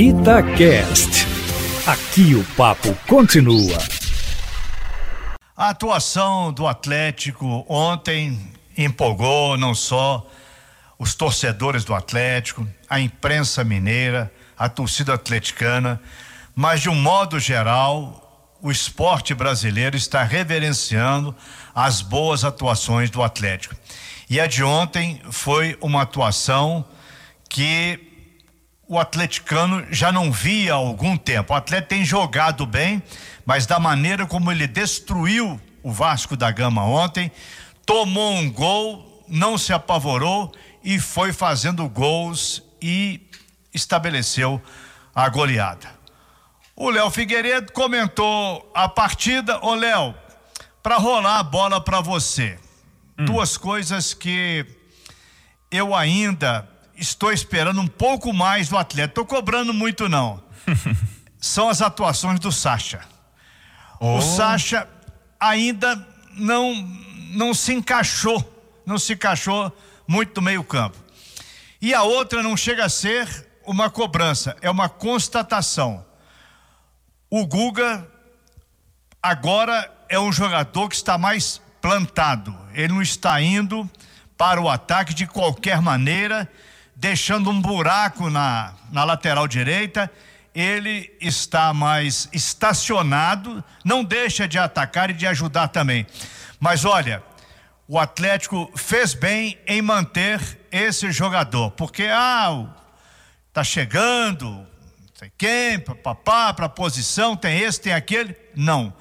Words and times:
Itacast. 0.00 1.26
Aqui 1.84 2.36
o 2.36 2.44
papo 2.54 2.94
continua. 3.08 3.76
A 5.56 5.70
atuação 5.70 6.52
do 6.52 6.68
Atlético 6.68 7.66
ontem 7.68 8.38
empolgou 8.76 9.58
não 9.58 9.74
só 9.74 10.24
os 11.00 11.16
torcedores 11.16 11.82
do 11.84 11.96
Atlético, 11.96 12.64
a 12.88 13.00
imprensa 13.00 13.64
mineira, 13.64 14.32
a 14.56 14.68
torcida 14.68 15.14
atleticana, 15.14 16.00
mas 16.54 16.80
de 16.80 16.88
um 16.88 16.94
modo 16.94 17.40
geral, 17.40 18.54
o 18.62 18.70
esporte 18.70 19.34
brasileiro 19.34 19.96
está 19.96 20.22
reverenciando 20.22 21.34
as 21.74 22.02
boas 22.02 22.44
atuações 22.44 23.10
do 23.10 23.20
Atlético. 23.20 23.74
E 24.30 24.38
a 24.38 24.46
de 24.46 24.62
ontem 24.62 25.20
foi 25.28 25.76
uma 25.80 26.02
atuação 26.02 26.84
que 27.48 28.07
o 28.88 28.98
atleticano 28.98 29.86
já 29.90 30.10
não 30.10 30.32
via 30.32 30.72
há 30.72 30.76
algum 30.76 31.16
tempo. 31.16 31.52
O 31.52 31.56
Atlético 31.56 31.90
tem 31.90 32.04
jogado 32.04 32.64
bem, 32.64 33.02
mas 33.44 33.66
da 33.66 33.78
maneira 33.78 34.26
como 34.26 34.50
ele 34.50 34.66
destruiu 34.66 35.60
o 35.82 35.92
Vasco 35.92 36.36
da 36.36 36.50
Gama 36.50 36.82
ontem, 36.84 37.30
tomou 37.84 38.32
um 38.34 38.50
gol, 38.50 39.24
não 39.28 39.58
se 39.58 39.74
apavorou 39.74 40.52
e 40.82 40.98
foi 40.98 41.34
fazendo 41.34 41.86
gols 41.86 42.62
e 42.80 43.28
estabeleceu 43.74 44.60
a 45.14 45.28
goleada. 45.28 45.90
O 46.74 46.88
Léo 46.90 47.10
Figueiredo 47.10 47.72
comentou 47.72 48.70
a 48.74 48.88
partida. 48.88 49.62
Ô 49.62 49.74
Léo, 49.74 50.14
para 50.82 50.96
rolar 50.96 51.40
a 51.40 51.42
bola 51.42 51.80
para 51.80 52.00
você, 52.00 52.58
hum. 53.18 53.26
duas 53.26 53.58
coisas 53.58 54.14
que 54.14 54.64
eu 55.70 55.94
ainda 55.94 56.66
estou 56.98 57.32
esperando 57.32 57.80
um 57.80 57.86
pouco 57.86 58.32
mais 58.32 58.68
do 58.68 58.76
atleta. 58.76 59.10
Estou 59.10 59.24
cobrando 59.24 59.72
muito, 59.72 60.08
não. 60.08 60.42
São 61.40 61.68
as 61.68 61.80
atuações 61.80 62.40
do 62.40 62.50
Sacha. 62.50 63.00
Oh. 64.00 64.18
O 64.18 64.22
Sacha 64.22 64.88
ainda 65.38 66.06
não, 66.36 66.74
não 67.30 67.54
se 67.54 67.72
encaixou, 67.72 68.42
não 68.84 68.98
se 68.98 69.12
encaixou 69.12 69.74
muito 70.06 70.40
no 70.40 70.42
meio-campo. 70.42 70.96
E 71.80 71.94
a 71.94 72.02
outra 72.02 72.42
não 72.42 72.56
chega 72.56 72.84
a 72.84 72.88
ser 72.88 73.46
uma 73.64 73.88
cobrança, 73.88 74.56
é 74.60 74.70
uma 74.70 74.88
constatação. 74.88 76.04
O 77.30 77.46
Guga 77.46 78.06
agora 79.22 79.92
é 80.08 80.18
um 80.18 80.32
jogador 80.32 80.88
que 80.88 80.96
está 80.96 81.16
mais 81.16 81.60
plantado. 81.80 82.56
Ele 82.72 82.94
não 82.94 83.02
está 83.02 83.40
indo 83.40 83.88
para 84.36 84.60
o 84.60 84.68
ataque 84.68 85.12
de 85.12 85.26
qualquer 85.26 85.80
maneira 85.82 86.50
deixando 86.98 87.48
um 87.48 87.60
buraco 87.60 88.28
na, 88.28 88.74
na 88.90 89.04
lateral 89.04 89.46
direita. 89.46 90.10
Ele 90.52 91.14
está 91.20 91.72
mais 91.72 92.28
estacionado, 92.32 93.62
não 93.84 94.02
deixa 94.02 94.48
de 94.48 94.58
atacar 94.58 95.08
e 95.08 95.12
de 95.12 95.26
ajudar 95.26 95.68
também. 95.68 96.04
Mas 96.58 96.84
olha, 96.84 97.22
o 97.86 97.98
Atlético 97.98 98.68
fez 98.74 99.14
bem 99.14 99.56
em 99.66 99.80
manter 99.80 100.40
esse 100.72 101.12
jogador, 101.12 101.70
porque 101.70 102.08
ah, 102.10 102.66
tá 103.52 103.62
chegando, 103.62 104.66
sei 105.14 105.30
quem, 105.38 105.78
papá, 105.78 106.52
para 106.52 106.68
posição, 106.68 107.36
tem 107.36 107.60
esse, 107.60 107.80
tem 107.80 107.92
aquele. 107.92 108.34
Não. 108.56 108.92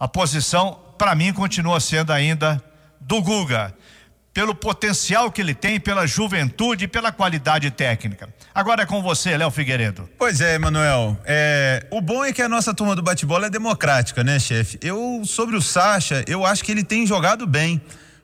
A 0.00 0.08
posição, 0.08 0.80
para 0.98 1.14
mim, 1.14 1.32
continua 1.32 1.78
sendo 1.78 2.12
ainda 2.12 2.62
do 3.00 3.22
Guga 3.22 3.72
pelo 4.38 4.54
potencial 4.54 5.32
que 5.32 5.40
ele 5.40 5.52
tem, 5.52 5.80
pela 5.80 6.06
juventude 6.06 6.84
e 6.84 6.86
pela 6.86 7.10
qualidade 7.10 7.72
técnica. 7.72 8.32
Agora 8.54 8.84
é 8.84 8.86
com 8.86 9.02
você, 9.02 9.36
Léo 9.36 9.50
Figueiredo. 9.50 10.08
Pois 10.16 10.40
é, 10.40 10.54
Emanuel. 10.54 11.20
É, 11.24 11.84
o 11.90 12.00
bom 12.00 12.24
é 12.24 12.32
que 12.32 12.40
a 12.40 12.48
nossa 12.48 12.72
turma 12.72 12.94
do 12.94 13.02
bate-bola 13.02 13.46
é 13.46 13.50
democrática, 13.50 14.22
né, 14.22 14.38
chefe? 14.38 14.78
Eu, 14.80 15.22
sobre 15.24 15.56
o 15.56 15.60
Sacha, 15.60 16.24
eu 16.28 16.46
acho 16.46 16.62
que 16.62 16.70
ele 16.70 16.84
tem 16.84 17.04
jogado 17.04 17.48
bem. 17.48 17.82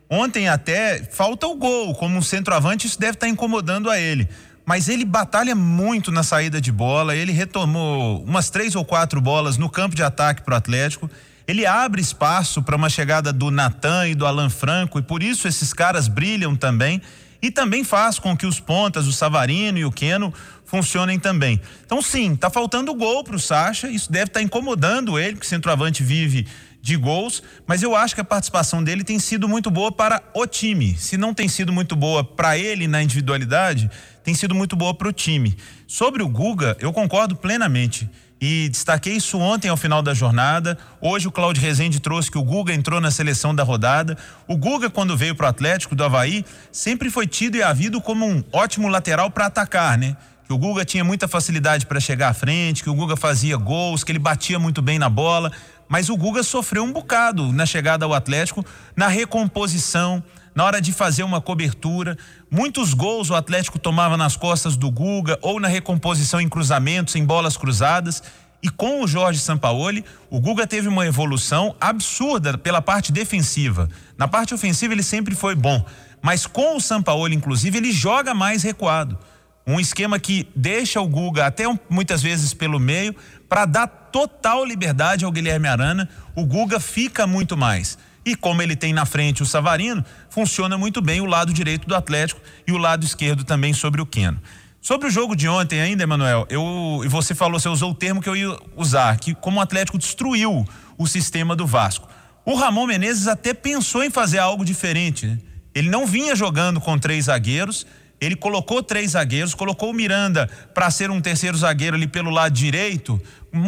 Ontem 0.09 0.49
até 0.49 1.03
falta 1.03 1.49
o 1.49 1.57
gol, 1.57 1.93
como 1.97 2.17
um 2.17 2.23
centroavante, 2.23 2.87
isso 2.87 3.01
deve 3.01 3.15
estar 3.15 3.27
incomodando 3.27 3.91
a 3.91 3.99
ele. 3.99 4.29
Mas 4.65 4.89
ele 4.89 5.05
batalha 5.05 5.57
muito 5.57 6.13
na 6.13 6.23
saída 6.23 6.61
de 6.61 6.71
bola, 6.71 7.17
ele 7.17 7.33
retomou 7.33 8.23
umas 8.23 8.51
três 8.51 8.77
ou 8.77 8.85
quatro 8.85 9.21
bolas 9.21 9.59
no 9.59 9.69
campo 9.69 9.97
de 9.97 10.03
ataque 10.05 10.43
para 10.43 10.55
o 10.55 10.57
Atlético 10.57 11.11
ele 11.47 11.67
abre 11.67 12.01
espaço 12.01 12.63
para 12.63 12.77
uma 12.77 12.89
chegada 12.89 13.33
do 13.33 13.51
Natan 13.51 14.09
e 14.09 14.15
do 14.15 14.27
Alan 14.27 14.51
Franco 14.51 14.99
e 14.99 15.03
por 15.03 15.23
isso 15.23 15.47
esses 15.47 15.73
caras 15.73 16.09
brilham 16.09 16.57
também 16.57 17.01
e 17.43 17.51
também 17.51 17.85
faz 17.85 18.19
com 18.19 18.35
que 18.35 18.47
os 18.47 18.59
pontas, 18.59 19.07
o 19.07 19.13
Savarino 19.13 19.77
e 19.77 19.85
o 19.85 19.93
Queno 19.93 20.33
funcionem 20.65 21.19
também. 21.19 21.61
Então 21.85 22.01
sim, 22.01 22.35
tá 22.35 22.49
faltando 22.49 22.95
gol 22.95 23.23
para 23.23 23.37
o 23.37 23.39
Sacha, 23.39 23.89
isso 23.89 24.11
deve 24.11 24.27
estar 24.27 24.41
tá 24.41 24.45
incomodando 24.45 25.19
ele, 25.19 25.37
que 25.37 25.45
o 25.45 25.49
centroavante 25.49 26.03
vive 26.03 26.47
de 26.81 26.97
gols, 26.97 27.43
mas 27.67 27.83
eu 27.83 27.95
acho 27.95 28.15
que 28.15 28.21
a 28.21 28.25
participação 28.25 28.83
dele 28.83 29.05
tem 29.05 29.19
sido 29.19 29.49
muito 29.49 29.71
boa 29.71 29.91
para 29.91 30.23
o 30.35 30.47
time. 30.47 30.95
Se 30.97 31.17
não 31.17 31.33
tem 31.33 31.49
sido 31.49 31.73
muito 31.73 31.97
boa 31.97 32.23
para 32.23 32.59
ele 32.59 32.87
na 32.87 33.03
individualidade, 33.03 33.91
tem 34.23 34.35
sido 34.35 34.55
muito 34.55 34.77
boa 34.77 34.95
para 34.95 35.09
o 35.09 35.13
time. 35.13 35.57
Sobre 35.87 36.23
o 36.23 36.29
Guga, 36.29 36.77
eu 36.81 36.93
concordo 36.93 37.37
plenamente 37.37 38.09
e 38.41 38.69
destaquei 38.69 39.15
isso 39.15 39.39
ontem 39.39 39.69
ao 39.69 39.77
final 39.77 40.03
da 40.03 40.13
jornada. 40.13 40.77
Hoje 41.01 41.29
o 41.29 41.33
Claudio 41.33 41.63
Rezende 41.63 42.01
trouxe 42.01 42.31
que 42.31 42.39
o 42.39 42.43
Guga 42.43 42.75
entrou 42.75 43.01
na 43.01 43.11
seleção 43.11 43.55
da 43.55 43.63
rodada. 43.63 44.19
O 44.47 44.57
Guga, 44.57 44.91
quando 44.91 45.17
veio 45.17 45.35
para 45.35 45.47
o 45.47 45.49
Atlético 45.49 45.95
do 45.95 46.05
Havaí, 46.05 46.45
sempre 46.71 47.11
foi 47.11 47.27
tido 47.27 47.57
e 47.57 47.63
havido 47.63 48.01
como 48.01 48.27
um 48.27 48.43
ótimo 48.53 48.89
lateral 48.89 49.31
para 49.31 49.47
atacar, 49.47 49.97
né? 49.97 50.17
Que 50.47 50.53
o 50.53 50.59
Guga 50.59 50.85
tinha 50.85 51.03
muita 51.03 51.27
facilidade 51.27 51.87
para 51.87 51.99
chegar 51.99 52.29
à 52.29 52.35
frente, 52.35 52.83
que 52.83 52.91
o 52.91 52.95
Guga 52.95 53.17
fazia 53.17 53.57
gols, 53.57 54.05
que 54.05 54.13
ele 54.13 54.19
batia 54.19 54.59
muito 54.59 54.83
bem 54.83 54.99
na 54.99 55.09
bola. 55.09 55.51
Mas 55.89 56.11
o 56.11 56.17
Guga 56.17 56.43
sofreu 56.43 56.85
um 56.85 56.93
bocado 56.93 57.51
na 57.53 57.65
chegada 57.65 58.05
ao 58.05 58.13
Atlético, 58.13 58.65
na 58.95 59.09
recomposição, 59.09 60.23
na 60.55 60.65
hora 60.65 60.81
de 60.81 60.93
fazer 60.93 61.23
uma 61.23 61.41
cobertura. 61.41 62.17
Muitos 62.51 62.95
gols 62.95 63.31
o 63.31 63.35
Atlético 63.35 63.79
tomava 63.79 64.17
nas 64.17 64.37
costas 64.37 64.77
do 64.77 64.91
Guga 64.91 65.39
ou 65.43 65.59
na 65.59 65.69
recomposição 65.69 66.41
em 66.41 66.49
cruzamentos, 66.49 67.17
em 67.17 67.25
bolas 67.25 67.57
cruzadas. 67.57 68.23
E 68.63 68.71
com 68.71 69.03
o 69.03 69.07
Jorge 69.07 69.41
Sampaoli, 69.41 70.05
o 70.31 70.41
Guga 70.41 70.67
teve 70.67 70.89
uma 70.89 71.07
evolução 71.07 71.77
absurda 71.79 72.57
pela 72.57 72.81
parte 72.81 73.13
defensiva. 73.13 73.91
Na 74.17 74.27
parte 74.27 74.55
ofensiva 74.55 74.95
ele 74.95 75.03
sempre 75.03 75.35
foi 75.35 75.55
bom, 75.55 75.85
mas 76.23 76.47
com 76.47 76.75
o 76.75 76.81
Sampaoli, 76.81 77.37
inclusive, 77.37 77.77
ele 77.77 77.93
joga 77.93 78.33
mais 78.33 78.63
recuado. 78.63 79.19
Um 79.67 79.79
esquema 79.79 80.19
que 80.19 80.49
deixa 80.57 80.99
o 81.01 81.07
Guga 81.07 81.47
até 81.47 81.65
muitas 81.91 82.23
vezes 82.23 82.55
pelo 82.55 82.79
meio 82.79 83.15
para 83.49 83.67
dar 83.67 83.87
total 83.87 84.65
liberdade 84.65 85.27
ao 85.27 85.33
Guilherme 85.33 85.69
Arana. 85.69 86.09
O 86.35 86.47
Guga 86.47 86.81
fica 86.81 87.27
muito 87.27 87.59
mais. 87.59 87.99
E 88.25 88.35
como 88.35 88.63
ele 88.63 88.75
tem 88.75 88.93
na 88.93 89.05
frente 89.05 89.43
o 89.43 89.47
Savarino, 89.47 90.05
funciona 90.31 90.79
muito 90.79 91.03
bem 91.03 91.21
o 91.21 91.27
lado 91.27 91.53
direito 91.53 91.87
do 91.87 91.95
Atlético 91.95 92.41
e 92.67 92.73
o 92.73 92.79
lado 92.79 93.05
esquerdo 93.05 93.45
também 93.45 93.75
sobre 93.75 94.01
o 94.01 94.07
Queno. 94.07 94.41
Sobre 94.81 95.09
o 95.09 95.11
jogo 95.11 95.35
de 95.35 95.49
ontem 95.49 95.81
ainda, 95.81 96.03
Emanuel, 96.03 96.47
eu 96.51 97.01
e 97.05 97.09
você 97.09 97.35
falou, 97.35 97.59
você 97.59 97.69
usou 97.69 97.91
o 97.91 97.95
termo 97.95 98.21
que 98.21 98.29
eu 98.29 98.37
ia 98.37 98.57
usar, 98.77 99.19
que 99.19 99.35
como 99.35 99.59
o 99.59 99.63
Atlético 99.63 99.99
destruiu 99.99 100.67
o 100.99 101.07
sistema 101.07 101.57
do 101.57 101.67
Vasco. 101.67 102.09
O 102.45 102.55
Ramon 102.55 102.87
Menezes 102.87 103.27
até 103.27 103.55
pensou 103.55 104.05
em 104.05 104.11
fazer 104.11 104.39
algo 104.39 104.65
diferente. 104.65 105.27
Né? 105.27 105.39
Ele 105.75 105.89
não 105.89 106.07
vinha 106.07 106.37
jogando 106.37 106.81
com 106.81 106.99
três 106.99 107.25
zagueiros, 107.25 107.87
ele 108.21 108.37
colocou 108.37 108.83
três 108.83 109.13
zagueiros, 109.13 109.55
colocou 109.55 109.91
o 109.91 109.95
Miranda 109.95 110.49
para 110.73 110.91
ser 110.91 111.11
um 111.11 111.21
terceiro 111.21 111.57
zagueiro 111.57 111.97
ali 111.97 112.07
pelo 112.07 112.31
lado 112.31 112.53
direito, 112.53 113.21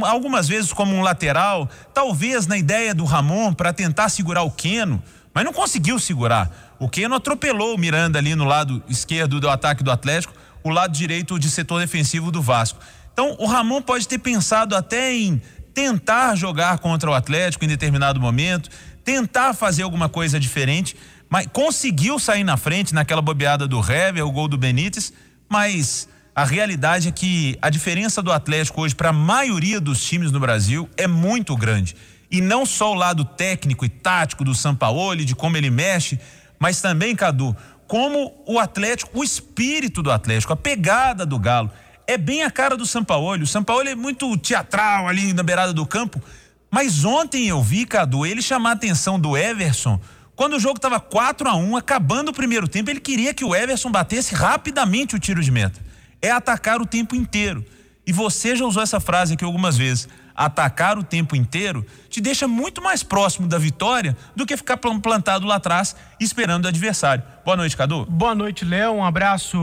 algumas 0.02 0.48
vezes 0.48 0.72
como 0.72 0.94
um 0.94 1.02
lateral, 1.02 1.68
talvez 1.94 2.46
na 2.46 2.56
ideia 2.56 2.94
do 2.94 3.04
Ramon 3.04 3.52
para 3.52 3.72
tentar 3.72 4.08
segurar 4.08 4.42
o 4.42 4.50
Queno, 4.50 5.02
mas 5.32 5.44
não 5.44 5.52
conseguiu 5.52 5.98
segurar. 5.98 6.74
O 6.78 6.88
Queno 6.88 7.14
atropelou 7.14 7.74
o 7.74 7.78
Miranda 7.78 8.18
ali 8.18 8.34
no 8.34 8.44
lado 8.44 8.82
esquerdo 8.88 9.40
do 9.40 9.48
ataque 9.48 9.82
do 9.82 9.90
Atlético 9.90 10.32
o 10.62 10.70
lado 10.70 10.92
direito 10.92 11.38
de 11.38 11.48
setor 11.48 11.80
defensivo 11.80 12.32
do 12.32 12.42
Vasco. 12.42 12.80
Então, 13.12 13.36
o 13.38 13.46
Ramon 13.46 13.80
pode 13.80 14.08
ter 14.08 14.18
pensado 14.18 14.74
até 14.74 15.14
em 15.14 15.40
tentar 15.72 16.34
jogar 16.34 16.78
contra 16.78 17.08
o 17.08 17.14
Atlético 17.14 17.64
em 17.64 17.68
determinado 17.68 18.20
momento, 18.20 18.68
tentar 19.04 19.54
fazer 19.54 19.84
alguma 19.84 20.08
coisa 20.08 20.40
diferente, 20.40 20.96
mas 21.28 21.46
conseguiu 21.52 22.18
sair 22.18 22.42
na 22.42 22.56
frente 22.56 22.92
naquela 22.92 23.22
bobeada 23.22 23.68
do 23.68 23.78
Hever, 23.78 24.26
o 24.26 24.32
gol 24.32 24.48
do 24.48 24.58
Benítez, 24.58 25.12
mas 25.48 26.08
a 26.36 26.44
realidade 26.44 27.08
é 27.08 27.10
que 27.10 27.56
a 27.62 27.70
diferença 27.70 28.22
do 28.22 28.30
Atlético 28.30 28.82
hoje 28.82 28.94
para 28.94 29.08
a 29.08 29.12
maioria 29.12 29.80
dos 29.80 30.04
times 30.04 30.30
no 30.30 30.38
Brasil 30.38 30.86
é 30.94 31.06
muito 31.06 31.56
grande. 31.56 31.96
E 32.30 32.42
não 32.42 32.66
só 32.66 32.92
o 32.92 32.94
lado 32.94 33.24
técnico 33.24 33.86
e 33.86 33.88
tático 33.88 34.44
do 34.44 34.54
Sampaoli, 34.54 35.24
de 35.24 35.34
como 35.34 35.56
ele 35.56 35.70
mexe, 35.70 36.20
mas 36.58 36.82
também, 36.82 37.16
Cadu, 37.16 37.56
como 37.86 38.34
o 38.46 38.58
Atlético, 38.58 39.18
o 39.18 39.24
espírito 39.24 40.02
do 40.02 40.10
Atlético, 40.12 40.52
a 40.52 40.56
pegada 40.56 41.24
do 41.24 41.38
Galo. 41.38 41.70
É 42.06 42.18
bem 42.18 42.42
a 42.42 42.50
cara 42.50 42.76
do 42.76 42.84
Sampaoli. 42.84 43.42
O 43.42 43.46
Sampaoli 43.46 43.88
é 43.88 43.94
muito 43.94 44.36
teatral 44.36 45.08
ali 45.08 45.32
na 45.32 45.42
beirada 45.42 45.72
do 45.72 45.86
campo. 45.86 46.22
Mas 46.70 47.02
ontem 47.02 47.48
eu 47.48 47.62
vi, 47.62 47.86
Cadu, 47.86 48.26
ele 48.26 48.42
chamar 48.42 48.70
a 48.70 48.74
atenção 48.74 49.18
do 49.18 49.38
Everson. 49.38 49.98
Quando 50.34 50.56
o 50.56 50.60
jogo 50.60 50.76
estava 50.76 51.00
4 51.00 51.48
a 51.48 51.56
1 51.56 51.76
acabando 51.78 52.28
o 52.28 52.34
primeiro 52.34 52.68
tempo, 52.68 52.90
ele 52.90 53.00
queria 53.00 53.32
que 53.32 53.42
o 53.42 53.56
Everson 53.56 53.90
batesse 53.90 54.34
rapidamente 54.34 55.16
o 55.16 55.18
tiro 55.18 55.42
de 55.42 55.50
meta. 55.50 55.85
É 56.20 56.30
atacar 56.30 56.80
o 56.80 56.86
tempo 56.86 57.14
inteiro. 57.14 57.64
E 58.06 58.12
você 58.12 58.54
já 58.54 58.64
usou 58.64 58.82
essa 58.82 59.00
frase 59.00 59.34
aqui 59.34 59.44
algumas 59.44 59.76
vezes. 59.76 60.08
Atacar 60.34 60.98
o 60.98 61.02
tempo 61.02 61.34
inteiro 61.34 61.84
te 62.08 62.20
deixa 62.20 62.46
muito 62.46 62.82
mais 62.82 63.02
próximo 63.02 63.48
da 63.48 63.58
vitória 63.58 64.16
do 64.34 64.44
que 64.44 64.56
ficar 64.56 64.76
plantado 64.76 65.46
lá 65.46 65.56
atrás 65.56 65.96
esperando 66.20 66.66
o 66.66 66.68
adversário. 66.68 67.24
Boa 67.44 67.56
noite, 67.56 67.76
Cadu. 67.76 68.06
Boa 68.06 68.34
noite, 68.34 68.64
Léo. 68.64 68.92
Um 68.92 69.04
abraço, 69.04 69.58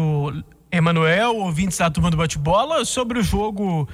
Emanuel, 0.72 1.38
ouvintes 1.38 1.78
da 1.78 1.90
turma 1.90 2.10
do 2.10 2.18
bate-bola. 2.18 2.84
Sobre 2.84 3.20
o 3.20 3.24
jogo, 3.24 3.88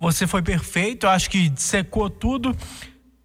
você 0.00 0.26
foi 0.26 0.42
perfeito. 0.42 1.06
Acho 1.06 1.30
que 1.30 1.52
secou 1.54 2.10
tudo. 2.10 2.56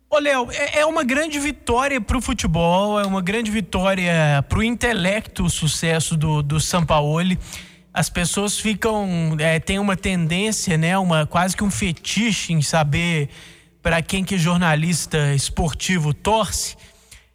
Ô, 0.10 0.20
Léo, 0.20 0.50
é, 0.52 0.80
é 0.80 0.86
uma 0.86 1.04
grande 1.04 1.40
vitória 1.40 2.00
para 2.00 2.18
o 2.18 2.22
futebol, 2.22 3.00
é 3.00 3.06
uma 3.06 3.22
grande 3.22 3.52
vitória 3.52 4.46
para 4.48 4.60
o 4.60 4.64
intelecto, 4.64 5.44
o 5.44 5.50
sucesso 5.50 6.16
do, 6.16 6.44
do 6.44 6.60
Sampaoli. 6.60 7.40
As 7.98 8.12
pessoas 8.12 8.60
ficam, 8.60 9.36
é, 9.40 9.60
tem 9.60 9.80
uma 9.80 9.98
tendência, 9.98 10.78
né, 10.78 10.96
uma 11.00 11.26
quase 11.26 11.58
que 11.58 11.64
um 11.64 11.72
fetiche 11.72 12.54
em 12.54 12.62
saber 12.62 13.28
para 13.82 14.04
quem 14.04 14.24
que 14.24 14.38
jornalista 14.38 15.34
esportivo 15.34 16.14
torce. 16.14 16.78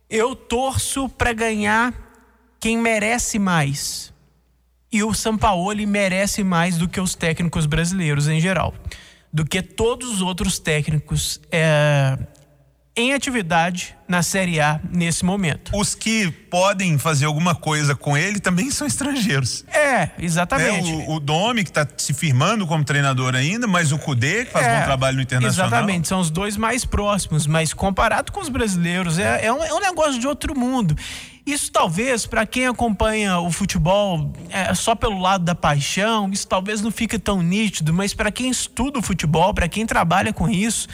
Eu 0.08 0.36
torço 0.36 1.08
para 1.08 1.32
ganhar 1.32 1.92
quem 2.60 2.78
merece 2.78 3.40
mais. 3.40 4.14
E 4.92 5.02
o 5.02 5.12
Sampaoli 5.12 5.84
merece 5.84 6.44
mais 6.44 6.78
do 6.78 6.88
que 6.88 7.00
os 7.00 7.16
técnicos 7.16 7.66
brasileiros 7.66 8.28
em 8.28 8.38
geral, 8.38 8.72
do 9.32 9.44
que 9.44 9.62
todos 9.62 10.12
os 10.12 10.22
outros 10.22 10.60
técnicos. 10.60 11.40
É, 11.50 12.16
em 12.94 13.14
atividade 13.14 13.96
na 14.06 14.22
Série 14.22 14.60
A 14.60 14.78
nesse 14.90 15.24
momento. 15.24 15.72
Os 15.74 15.94
que 15.94 16.30
podem 16.30 16.98
fazer 16.98 17.24
alguma 17.24 17.54
coisa 17.54 17.94
com 17.94 18.14
ele 18.14 18.38
também 18.38 18.70
são 18.70 18.86
estrangeiros. 18.86 19.64
É, 19.72 20.10
exatamente. 20.18 20.90
É, 20.90 20.94
o, 21.08 21.12
o 21.12 21.20
Domi, 21.20 21.64
que 21.64 21.70
está 21.70 21.88
se 21.96 22.12
firmando 22.12 22.66
como 22.66 22.84
treinador 22.84 23.34
ainda, 23.34 23.66
mas 23.66 23.92
o 23.92 23.98
Cudê, 23.98 24.44
que 24.44 24.52
faz 24.52 24.66
é, 24.66 24.78
bom 24.78 24.84
trabalho 24.84 25.16
no 25.16 25.22
Internacional. 25.22 25.68
Exatamente, 25.68 26.08
são 26.08 26.20
os 26.20 26.30
dois 26.30 26.58
mais 26.58 26.84
próximos, 26.84 27.46
mas 27.46 27.72
comparado 27.72 28.30
com 28.30 28.40
os 28.40 28.50
brasileiros, 28.50 29.18
é, 29.18 29.46
é, 29.46 29.52
um, 29.52 29.64
é 29.64 29.72
um 29.72 29.80
negócio 29.80 30.20
de 30.20 30.26
outro 30.26 30.54
mundo. 30.54 30.94
Isso 31.46 31.72
talvez, 31.72 32.26
para 32.26 32.44
quem 32.46 32.66
acompanha 32.66 33.38
o 33.38 33.50
futebol 33.50 34.32
é, 34.50 34.72
só 34.74 34.94
pelo 34.94 35.18
lado 35.18 35.44
da 35.44 35.54
paixão, 35.54 36.30
isso 36.30 36.46
talvez 36.46 36.82
não 36.82 36.90
fique 36.90 37.18
tão 37.18 37.42
nítido, 37.42 37.92
mas 37.92 38.12
para 38.12 38.30
quem 38.30 38.50
estuda 38.50 38.98
o 38.98 39.02
futebol, 39.02 39.54
para 39.54 39.66
quem 39.66 39.86
trabalha 39.86 40.32
com 40.32 40.48
isso, 40.48 40.86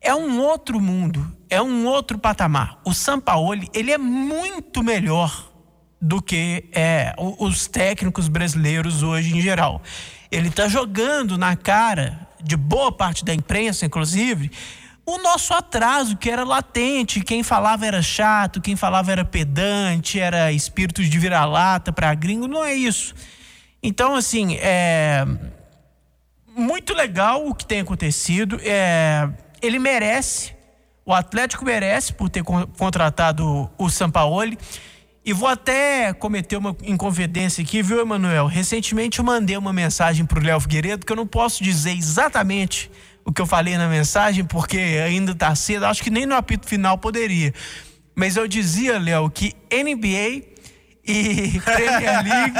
é 0.00 0.14
um 0.14 0.40
outro 0.40 0.80
mundo, 0.80 1.36
é 1.50 1.60
um 1.60 1.86
outro 1.86 2.18
patamar. 2.18 2.80
O 2.84 2.94
Sampaoli, 2.94 3.68
ele 3.74 3.92
é 3.92 3.98
muito 3.98 4.82
melhor 4.82 5.50
do 6.00 6.22
que 6.22 6.64
é, 6.72 7.14
os 7.18 7.66
técnicos 7.66 8.28
brasileiros 8.28 9.02
hoje 9.02 9.36
em 9.36 9.40
geral. 9.40 9.82
Ele 10.30 10.48
está 10.48 10.68
jogando 10.68 11.36
na 11.36 11.56
cara 11.56 12.28
de 12.40 12.56
boa 12.56 12.92
parte 12.92 13.24
da 13.24 13.34
imprensa, 13.34 13.86
inclusive, 13.86 14.50
o 15.04 15.18
nosso 15.18 15.52
atraso, 15.54 16.16
que 16.16 16.30
era 16.30 16.44
latente. 16.44 17.20
Quem 17.20 17.42
falava 17.42 17.86
era 17.86 18.02
chato, 18.02 18.60
quem 18.60 18.76
falava 18.76 19.10
era 19.10 19.24
pedante, 19.24 20.20
era 20.20 20.52
espírito 20.52 21.02
de 21.02 21.18
vira-lata 21.18 21.92
para 21.92 22.14
gringo. 22.14 22.46
Não 22.46 22.64
é 22.64 22.74
isso. 22.74 23.14
Então, 23.82 24.14
assim, 24.14 24.56
é 24.60 25.24
muito 26.56 26.94
legal 26.94 27.46
o 27.46 27.54
que 27.54 27.64
tem 27.64 27.80
acontecido. 27.80 28.60
É 28.62 29.28
ele 29.62 29.78
merece, 29.78 30.54
o 31.04 31.12
Atlético 31.12 31.64
merece 31.64 32.12
por 32.12 32.28
ter 32.28 32.42
contratado 32.42 33.70
o 33.78 33.88
Sampaoli. 33.88 34.58
E 35.24 35.32
vou 35.32 35.48
até 35.48 36.12
cometer 36.14 36.56
uma 36.56 36.74
inconfidência 36.82 37.62
aqui, 37.62 37.82
viu, 37.82 38.00
Emanuel? 38.00 38.46
Recentemente 38.46 39.18
eu 39.18 39.24
mandei 39.24 39.56
uma 39.56 39.72
mensagem 39.72 40.24
para 40.24 40.38
o 40.38 40.42
Léo 40.42 40.58
Figueiredo 40.58 41.04
que 41.04 41.12
eu 41.12 41.16
não 41.16 41.26
posso 41.26 41.62
dizer 41.62 41.92
exatamente 41.92 42.90
o 43.24 43.32
que 43.32 43.42
eu 43.42 43.46
falei 43.46 43.76
na 43.76 43.88
mensagem, 43.88 44.42
porque 44.42 44.78
ainda 44.78 45.32
está 45.32 45.54
cedo, 45.54 45.84
acho 45.84 46.02
que 46.02 46.08
nem 46.08 46.24
no 46.24 46.34
apito 46.34 46.66
final 46.66 46.96
poderia. 46.96 47.52
Mas 48.14 48.36
eu 48.36 48.48
dizia, 48.48 48.98
Léo, 48.98 49.30
que 49.30 49.54
NBA 49.70 50.48
e 51.06 51.60
Premier 51.64 52.24
League. 52.24 52.54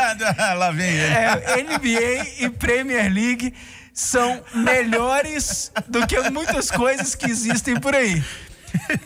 Lá 0.56 0.70
vem 0.70 0.88
ele. 0.88 1.14
É, 1.14 1.62
NBA 1.62 2.44
e 2.44 2.50
Premier 2.50 3.12
League 3.12 3.54
são 3.98 4.40
melhores 4.54 5.72
do 5.88 6.06
que 6.06 6.30
muitas 6.30 6.70
coisas 6.70 7.16
que 7.16 7.26
existem 7.26 7.80
por 7.80 7.96
aí. 7.96 8.22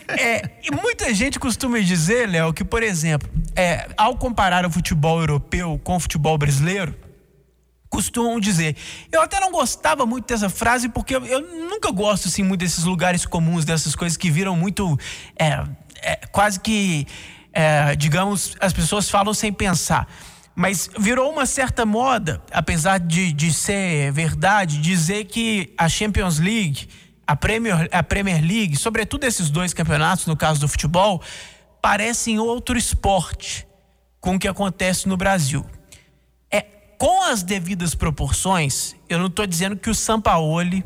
É, 0.07 0.51
e 0.61 0.71
muita 0.71 1.11
gente 1.15 1.39
costuma 1.39 1.79
dizer, 1.79 2.29
Léo, 2.29 2.53
que, 2.53 2.63
por 2.63 2.83
exemplo, 2.83 3.27
é, 3.55 3.89
ao 3.97 4.15
comparar 4.17 4.67
o 4.67 4.69
futebol 4.69 5.19
europeu 5.19 5.81
com 5.83 5.95
o 5.95 5.99
futebol 5.99 6.37
brasileiro, 6.37 6.95
costumam 7.89 8.39
dizer. 8.39 8.77
Eu 9.11 9.23
até 9.23 9.39
não 9.39 9.51
gostava 9.51 10.05
muito 10.05 10.27
dessa 10.27 10.47
frase, 10.47 10.87
porque 10.87 11.15
eu, 11.15 11.25
eu 11.25 11.41
nunca 11.41 11.89
gosto 11.89 12.27
assim, 12.27 12.43
muito 12.43 12.59
desses 12.59 12.83
lugares 12.83 13.25
comuns, 13.25 13.65
dessas 13.65 13.95
coisas 13.95 14.15
que 14.15 14.29
viram 14.29 14.55
muito. 14.55 14.95
É, 15.39 15.63
é 16.03 16.15
quase 16.27 16.59
que, 16.59 17.07
é, 17.51 17.95
digamos, 17.95 18.55
as 18.59 18.71
pessoas 18.71 19.09
falam 19.09 19.33
sem 19.33 19.51
pensar. 19.51 20.07
Mas 20.55 20.89
virou 20.99 21.31
uma 21.31 21.45
certa 21.45 21.85
moda, 21.85 22.41
apesar 22.51 22.99
de, 22.99 23.31
de 23.31 23.51
ser 23.51 24.11
verdade, 24.11 24.79
dizer 24.79 25.25
que 25.25 25.73
a 25.77 25.89
Champions 25.89 26.37
League, 26.37 26.87
a 27.25 27.35
Premier, 27.35 27.89
a 27.91 28.03
Premier 28.03 28.39
League, 28.39 28.75
sobretudo 28.75 29.23
esses 29.23 29.49
dois 29.49 29.73
campeonatos, 29.73 30.27
no 30.27 30.37
caso 30.37 30.59
do 30.59 30.67
futebol, 30.67 31.21
parecem 31.81 32.37
outro 32.37 32.77
esporte 32.77 33.67
com 34.21 34.35
o 34.35 34.39
que 34.39 34.47
acontece 34.47 35.07
no 35.07 35.17
Brasil. 35.17 35.65
É 36.51 36.61
com 36.61 37.23
as 37.23 37.41
devidas 37.41 37.95
proporções, 37.95 38.95
eu 39.09 39.17
não 39.17 39.27
estou 39.27 39.47
dizendo 39.47 39.75
que 39.75 39.89
o 39.89 39.95
Sampaoli 39.95 40.85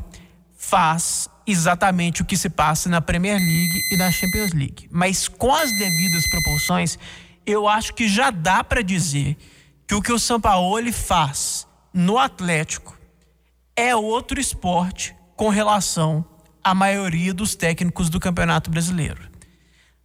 faz 0.56 1.28
exatamente 1.46 2.22
o 2.22 2.24
que 2.24 2.36
se 2.36 2.48
passa 2.48 2.88
na 2.88 3.00
Premier 3.00 3.38
League 3.38 3.80
e 3.92 3.96
na 3.96 4.10
Champions 4.10 4.52
League, 4.52 4.88
mas 4.90 5.28
com 5.28 5.54
as 5.54 5.70
devidas 5.78 6.28
proporções, 6.30 6.98
eu 7.46 7.68
acho 7.68 7.94
que 7.94 8.08
já 8.08 8.30
dá 8.30 8.64
para 8.64 8.82
dizer 8.82 9.36
que 9.88 9.94
o 9.94 10.02
que 10.02 10.12
o 10.12 10.18
Sampaoli 10.18 10.92
faz 10.92 11.66
no 11.94 12.18
Atlético 12.18 12.94
é 13.74 13.96
outro 13.96 14.38
esporte 14.38 15.16
com 15.34 15.48
relação 15.48 16.22
à 16.62 16.74
maioria 16.74 17.32
dos 17.32 17.54
técnicos 17.54 18.10
do 18.10 18.20
Campeonato 18.20 18.70
Brasileiro. 18.70 19.30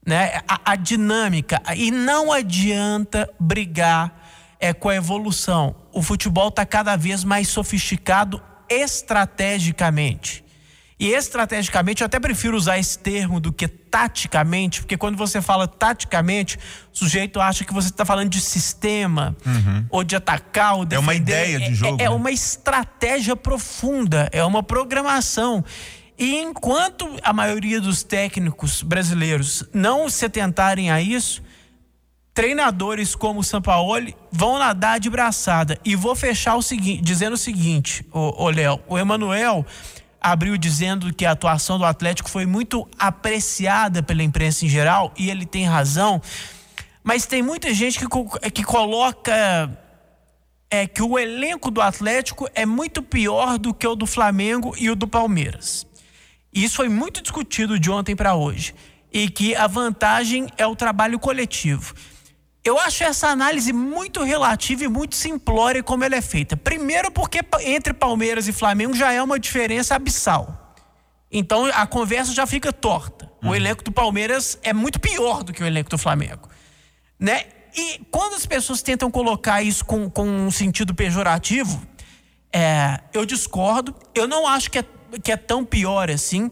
Né? 0.05 0.39
A, 0.47 0.71
a 0.71 0.75
dinâmica, 0.77 1.61
e 1.75 1.91
não 1.91 2.31
adianta 2.31 3.29
brigar 3.37 4.55
é, 4.57 4.71
com 4.73 4.87
a 4.87 4.95
evolução. 4.95 5.75
O 5.91 6.01
futebol 6.01 6.47
está 6.47 6.65
cada 6.65 6.95
vez 6.95 7.25
mais 7.25 7.49
sofisticado 7.49 8.41
estrategicamente. 8.69 10.45
E 10.99 11.09
estrategicamente, 11.09 12.01
eu 12.01 12.05
até 12.05 12.19
prefiro 12.19 12.55
usar 12.55 12.77
esse 12.77 12.97
termo 12.97 13.39
do 13.39 13.51
que 13.51 13.67
taticamente, 13.67 14.81
porque 14.81 14.97
quando 14.97 15.17
você 15.17 15.41
fala 15.41 15.67
taticamente, 15.67 16.57
o 16.93 16.97
sujeito 16.97 17.41
acha 17.41 17.63
que 17.63 17.73
você 17.73 17.89
está 17.89 18.05
falando 18.05 18.29
de 18.29 18.39
sistema, 18.39 19.35
uhum. 19.45 19.85
ou 19.89 20.03
de 20.03 20.15
atacar, 20.15 20.75
ou 20.75 20.85
defender. 20.85 20.95
É 20.95 20.99
uma 20.99 21.15
ideia 21.15 21.59
de 21.59 21.73
jogo. 21.73 21.97
É, 21.99 22.03
é, 22.03 22.07
é 22.07 22.09
uma 22.09 22.31
estratégia 22.31 23.35
profunda, 23.35 24.29
é 24.31 24.43
uma 24.43 24.61
programação. 24.61 25.63
E 26.17 26.35
enquanto 26.35 27.09
a 27.23 27.33
maioria 27.33 27.81
dos 27.81 28.03
técnicos 28.03 28.83
brasileiros 28.83 29.63
não 29.73 30.07
se 30.07 30.25
atentarem 30.25 30.91
a 30.91 31.01
isso, 31.01 31.41
treinadores 32.33 33.15
como 33.15 33.39
o 33.39 33.43
Sampaoli 33.43 34.15
vão 34.31 34.57
nadar 34.57 34.99
de 34.99 35.09
braçada. 35.09 35.79
E 35.83 35.95
vou 35.95 36.15
fechar 36.15 36.55
o 36.55 36.61
seguinte, 36.61 37.01
dizendo 37.01 37.33
o 37.33 37.37
seguinte, 37.37 38.05
o 38.11 38.49
Léo, 38.49 38.79
o 38.87 38.97
Emanuel 38.97 39.65
abriu 40.23 40.57
dizendo 40.57 41.13
que 41.13 41.25
a 41.25 41.31
atuação 41.31 41.77
do 41.77 41.83
Atlético 41.83 42.29
foi 42.29 42.45
muito 42.45 42.87
apreciada 42.97 44.01
pela 44.01 44.23
imprensa 44.23 44.65
em 44.65 44.69
geral, 44.69 45.13
e 45.17 45.29
ele 45.29 45.45
tem 45.45 45.65
razão. 45.65 46.21
Mas 47.03 47.25
tem 47.25 47.43
muita 47.43 47.73
gente 47.73 47.99
que, 47.99 48.49
que 48.51 48.63
coloca 48.63 49.69
é, 50.71 50.87
que 50.87 51.03
o 51.03 51.19
elenco 51.19 51.69
do 51.69 51.81
Atlético 51.81 52.49
é 52.55 52.65
muito 52.65 53.03
pior 53.03 53.59
do 53.59 53.73
que 53.73 53.85
o 53.85 53.95
do 53.95 54.07
Flamengo 54.07 54.73
e 54.77 54.89
o 54.89 54.95
do 54.95 55.07
Palmeiras. 55.07 55.85
Isso 56.53 56.77
foi 56.77 56.87
muito 56.87 57.21
discutido 57.21 57.77
de 57.77 57.91
ontem 57.91 58.15
para 58.15 58.33
hoje. 58.33 58.73
E 59.11 59.29
que 59.29 59.55
a 59.55 59.67
vantagem 59.67 60.47
é 60.57 60.65
o 60.65 60.75
trabalho 60.75 61.19
coletivo. 61.19 61.93
Eu 62.65 62.79
acho 62.79 63.03
essa 63.03 63.27
análise 63.27 63.73
muito 63.73 64.23
relativa 64.23 64.85
e 64.85 64.87
muito 64.87 65.15
simplória 65.15 65.83
como 65.83 66.03
ela 66.03 66.15
é 66.15 66.21
feita. 66.21 66.55
Primeiro, 66.55 67.11
porque 67.11 67.41
entre 67.61 67.93
Palmeiras 67.93 68.47
e 68.47 68.53
Flamengo 68.53 68.93
já 68.93 69.11
é 69.11 69.21
uma 69.21 69.37
diferença 69.37 69.95
abissal. 69.95 70.75
Então 71.29 71.65
a 71.65 71.85
conversa 71.85 72.33
já 72.33 72.47
fica 72.47 72.71
torta. 72.71 73.29
Uhum. 73.41 73.49
O 73.49 73.55
elenco 73.55 73.83
do 73.83 73.91
Palmeiras 73.91 74.57
é 74.63 74.71
muito 74.71 74.99
pior 74.99 75.43
do 75.43 75.51
que 75.51 75.61
o 75.61 75.65
elenco 75.65 75.89
do 75.89 75.97
Flamengo. 75.97 76.47
Né? 77.19 77.45
E 77.75 77.99
quando 78.09 78.35
as 78.35 78.45
pessoas 78.45 78.81
tentam 78.81 79.11
colocar 79.11 79.61
isso 79.61 79.83
com, 79.83 80.09
com 80.09 80.25
um 80.25 80.51
sentido 80.51 80.93
pejorativo, 80.93 81.85
é, 82.51 82.99
eu 83.13 83.25
discordo. 83.25 83.93
Eu 84.15 84.27
não 84.27 84.47
acho 84.47 84.71
que 84.71 84.79
é, 84.79 84.85
que 85.21 85.31
é 85.31 85.37
tão 85.37 85.65
pior 85.65 86.09
assim. 86.09 86.49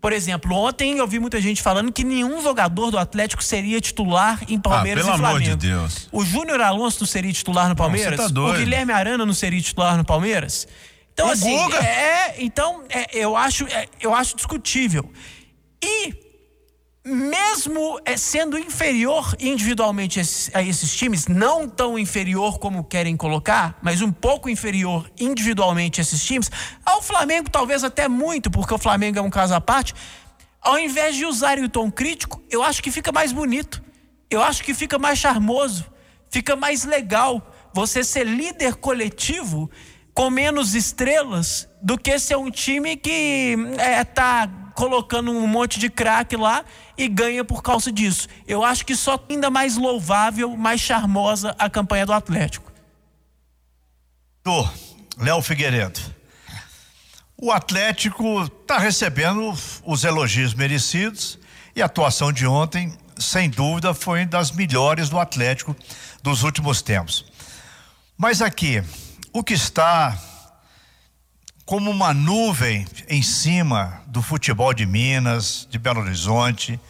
Por 0.00 0.12
exemplo, 0.12 0.56
ontem 0.56 0.96
eu 0.96 1.06
vi 1.06 1.18
muita 1.18 1.40
gente 1.40 1.60
falando 1.60 1.92
que 1.92 2.02
nenhum 2.02 2.42
jogador 2.42 2.90
do 2.90 2.98
Atlético 2.98 3.44
seria 3.44 3.80
titular 3.80 4.40
em 4.48 4.58
Palmeiras 4.58 5.04
ah, 5.04 5.12
pelo 5.12 5.16
e 5.16 5.20
Flamengo. 5.20 5.46
Amor 5.46 5.58
de 5.58 5.68
Deus. 5.68 6.08
O 6.10 6.24
Júnior 6.24 6.60
Alonso 6.62 7.00
não 7.00 7.06
seria 7.06 7.32
titular 7.32 7.68
no 7.68 7.76
Palmeiras? 7.76 8.18
Não, 8.18 8.32
tá 8.32 8.40
o 8.40 8.56
Guilherme 8.56 8.92
Arana 8.92 9.26
não 9.26 9.34
seria 9.34 9.60
titular 9.60 9.98
no 9.98 10.04
Palmeiras? 10.04 10.66
Então, 11.12 11.28
O 11.28 11.32
assim, 11.32 11.54
Guga? 11.54 11.76
é, 11.84 12.34
então, 12.38 12.82
é, 12.88 13.06
eu, 13.12 13.36
acho, 13.36 13.66
é, 13.66 13.86
eu 14.00 14.14
acho 14.14 14.34
discutível. 14.36 15.10
Mesmo 17.10 18.00
é, 18.04 18.16
sendo 18.16 18.56
inferior 18.56 19.34
individualmente 19.40 20.20
a 20.54 20.62
esses 20.62 20.94
times, 20.94 21.26
não 21.26 21.68
tão 21.68 21.98
inferior 21.98 22.58
como 22.58 22.84
querem 22.84 23.16
colocar, 23.16 23.76
mas 23.82 24.00
um 24.00 24.12
pouco 24.12 24.48
inferior 24.48 25.10
individualmente 25.18 26.00
a 26.00 26.02
esses 26.02 26.24
times, 26.24 26.50
ao 26.86 27.02
Flamengo 27.02 27.50
talvez 27.50 27.82
até 27.82 28.08
muito, 28.08 28.50
porque 28.50 28.72
o 28.72 28.78
Flamengo 28.78 29.18
é 29.18 29.22
um 29.22 29.30
caso 29.30 29.54
à 29.54 29.60
parte, 29.60 29.92
ao 30.60 30.78
invés 30.78 31.16
de 31.16 31.24
usarem 31.24 31.64
o 31.64 31.68
tom 31.68 31.90
crítico, 31.90 32.40
eu 32.48 32.62
acho 32.62 32.82
que 32.82 32.90
fica 32.90 33.10
mais 33.10 33.32
bonito. 33.32 33.82
Eu 34.30 34.42
acho 34.42 34.62
que 34.62 34.72
fica 34.72 34.96
mais 34.96 35.18
charmoso, 35.18 35.84
fica 36.28 36.54
mais 36.54 36.84
legal 36.84 37.52
você 37.74 38.04
ser 38.04 38.24
líder 38.24 38.76
coletivo 38.76 39.68
com 40.20 40.28
menos 40.28 40.74
estrelas 40.74 41.66
do 41.80 41.96
que 41.96 42.18
ser 42.18 42.36
um 42.36 42.50
time 42.50 42.94
que 42.94 43.56
é, 43.78 44.04
tá 44.04 44.46
colocando 44.74 45.30
um 45.30 45.46
monte 45.46 45.80
de 45.80 45.88
craque 45.88 46.36
lá 46.36 46.62
e 46.94 47.08
ganha 47.08 47.42
por 47.42 47.62
causa 47.62 47.90
disso. 47.90 48.28
Eu 48.46 48.62
acho 48.62 48.84
que 48.84 48.94
só 48.94 49.18
ainda 49.30 49.48
mais 49.48 49.78
louvável, 49.78 50.54
mais 50.58 50.78
charmosa 50.78 51.56
a 51.58 51.70
campanha 51.70 52.04
do 52.04 52.12
Atlético. 52.12 52.70
Do 54.44 54.68
Léo 55.16 55.40
Figueiredo. 55.40 55.98
O 57.34 57.50
Atlético 57.50 58.42
está 58.42 58.76
recebendo 58.76 59.54
os 59.86 60.04
elogios 60.04 60.52
merecidos 60.52 61.38
e 61.74 61.80
a 61.80 61.86
atuação 61.86 62.30
de 62.30 62.46
ontem, 62.46 62.92
sem 63.16 63.48
dúvida, 63.48 63.94
foi 63.94 64.26
das 64.26 64.50
melhores 64.50 65.08
do 65.08 65.18
Atlético 65.18 65.74
dos 66.22 66.42
últimos 66.42 66.82
tempos. 66.82 67.24
Mas 68.18 68.42
aqui, 68.42 68.84
o 69.32 69.44
que 69.44 69.54
está 69.54 70.18
como 71.64 71.90
uma 71.90 72.12
nuvem 72.12 72.84
em 73.08 73.22
cima 73.22 74.02
do 74.08 74.20
futebol 74.20 74.74
de 74.74 74.84
Minas, 74.84 75.68
de 75.70 75.78
Belo 75.78 76.00
Horizonte, 76.00 76.80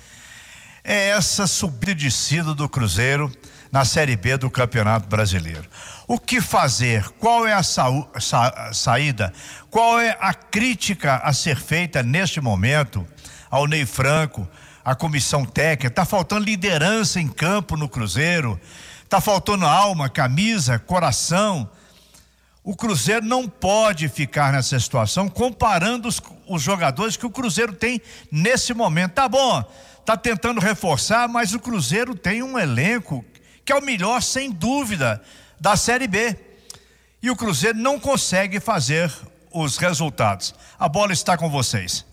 é 0.83 1.11
essa 1.11 1.47
subida 1.47 1.93
e 1.93 1.95
descida 1.95 2.55
do 2.55 2.67
Cruzeiro 2.67 3.31
na 3.71 3.85
Série 3.85 4.17
B 4.17 4.39
do 4.39 4.51
Campeonato 4.51 5.07
Brasileiro. 5.07 5.69
O 6.09 6.19
que 6.19 6.41
fazer? 6.41 7.07
Qual 7.19 7.47
é 7.47 7.53
a 7.53 7.63
sa 7.63 8.73
saída? 8.73 9.33
Qual 9.71 10.01
é 10.01 10.17
a 10.19 10.33
crítica 10.33 11.17
a 11.17 11.33
ser 11.35 11.57
feita 11.57 12.03
neste 12.03 12.41
momento 12.41 13.07
ao 13.51 13.67
Ney 13.67 13.85
Franco, 13.85 14.49
à 14.83 14.95
comissão 14.95 15.45
técnica? 15.45 15.89
Está 15.89 16.07
faltando 16.07 16.47
liderança 16.47 17.21
em 17.21 17.29
campo 17.29 17.77
no 17.77 17.89
Cruzeiro, 17.89 18.59
está 19.05 19.21
faltando 19.21 19.67
alma, 19.67 20.09
camisa, 20.09 20.79
coração. 20.79 21.71
O 22.71 22.77
Cruzeiro 22.77 23.27
não 23.27 23.49
pode 23.49 24.09
ficar 24.09 24.53
nessa 24.53 24.79
situação 24.79 25.29
comparando 25.29 26.07
os, 26.07 26.23
os 26.47 26.63
jogadores 26.63 27.17
que 27.17 27.27
o 27.27 27.31
Cruzeiro 27.31 27.73
tem 27.73 28.01
nesse 28.31 28.73
momento. 28.73 29.11
Tá 29.11 29.29
bom, 29.29 29.61
tá 30.07 30.17
tentando 30.17 30.61
reforçar, 30.61 31.29
mas 31.29 31.53
o 31.53 31.59
Cruzeiro 31.59 32.15
tem 32.15 32.45
um 32.45 32.57
elenco 32.57 33.25
que 33.65 33.73
é 33.73 33.77
o 33.77 33.85
melhor, 33.85 34.23
sem 34.23 34.53
dúvida, 34.53 35.21
da 35.61 35.75
Série 35.75 36.07
B. 36.07 36.37
E 37.21 37.29
o 37.29 37.35
Cruzeiro 37.35 37.77
não 37.77 37.99
consegue 37.99 38.61
fazer 38.61 39.13
os 39.53 39.77
resultados. 39.77 40.55
A 40.79 40.89
bola 40.89 41.13
está 41.13 41.37
com 41.37 41.51
vocês. 41.51 42.07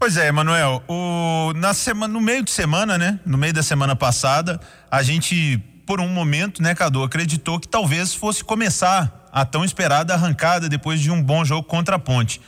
Pois 0.00 0.16
é, 0.16 0.26
Emanuel, 0.26 0.82
o, 0.88 1.52
na 1.54 1.72
semana, 1.72 2.12
no 2.12 2.20
meio 2.20 2.42
de 2.42 2.50
semana, 2.50 2.98
né? 2.98 3.20
No 3.24 3.38
meio 3.38 3.52
da 3.52 3.62
semana 3.62 3.94
passada, 3.94 4.60
a 4.90 5.00
gente, 5.04 5.62
por 5.86 6.00
um 6.00 6.08
momento, 6.08 6.60
né, 6.60 6.74
Cadu, 6.74 7.04
acreditou 7.04 7.60
que 7.60 7.68
talvez 7.68 8.12
fosse 8.12 8.42
começar 8.42 9.28
a 9.32 9.44
tão 9.44 9.64
esperada 9.64 10.12
arrancada 10.12 10.68
depois 10.68 11.00
de 11.00 11.10
um 11.10 11.22
bom 11.22 11.44
jogo 11.44 11.62
contra 11.62 11.94
a 11.94 11.98
Ponte. 11.98 12.40